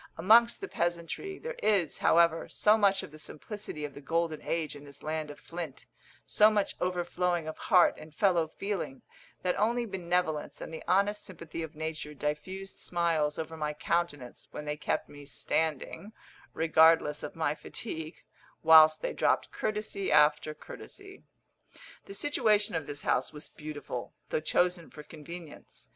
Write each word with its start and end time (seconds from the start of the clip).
Amongst 0.17 0.61
the 0.61 0.67
peasantry 0.67 1.37
there 1.37 1.57
is, 1.61 1.99
however, 1.99 2.49
so 2.49 2.75
much 2.75 3.03
of 3.03 3.11
the 3.11 3.19
simplicity 3.19 3.85
of 3.85 3.93
the 3.93 4.01
golden 4.01 4.41
age 4.41 4.75
in 4.75 4.83
this 4.83 5.03
land 5.03 5.29
of 5.29 5.39
flint 5.39 5.85
so 6.25 6.49
much 6.49 6.73
overflowing 6.81 7.47
of 7.47 7.55
heart 7.69 7.99
and 7.99 8.11
fellow 8.11 8.47
feeling, 8.47 9.03
that 9.43 9.55
only 9.59 9.85
benevolence 9.85 10.59
and 10.59 10.73
the 10.73 10.81
honest 10.87 11.23
sympathy 11.23 11.61
of 11.61 11.75
nature 11.75 12.15
diffused 12.15 12.79
smiles 12.79 13.37
over 13.37 13.55
my 13.55 13.73
countenance 13.73 14.47
when 14.49 14.65
they 14.65 14.75
kept 14.75 15.07
me 15.07 15.23
standing, 15.23 16.13
regardless 16.55 17.21
of 17.21 17.35
my 17.35 17.53
fatigue, 17.53 18.23
whilst 18.63 19.03
they 19.03 19.13
dropped 19.13 19.51
courtesy 19.51 20.11
after 20.11 20.55
courtesy. 20.55 21.21
The 22.05 22.15
situation 22.15 22.73
of 22.73 22.87
this 22.87 23.03
house 23.03 23.31
was 23.31 23.49
beautiful, 23.49 24.15
though 24.31 24.39
chosen 24.39 24.89
for 24.89 25.03
convenience. 25.03 25.89